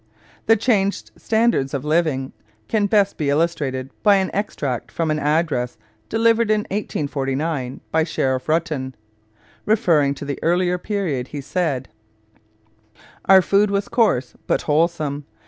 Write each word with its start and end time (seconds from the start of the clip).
The 0.47 0.55
changed 0.55 1.11
standards 1.15 1.75
of 1.75 1.85
living 1.85 2.33
can 2.67 2.87
best 2.87 3.17
be 3.17 3.29
illustrated 3.29 3.91
by 4.01 4.15
an 4.15 4.31
extract 4.33 4.91
from 4.91 5.11
an 5.11 5.19
address 5.19 5.77
delivered 6.09 6.49
in 6.49 6.61
1849 6.71 7.81
by 7.91 8.03
Sheriff 8.03 8.47
Ruttan. 8.47 8.95
Referring 9.63 10.15
to 10.15 10.25
the 10.25 10.39
earlier 10.41 10.79
period, 10.79 11.27
he 11.27 11.39
said: 11.39 11.87
Our 13.25 13.43
food 13.43 13.69
was 13.69 13.87
coarse 13.87 14.33
but 14.47 14.63
wholesome. 14.63 15.25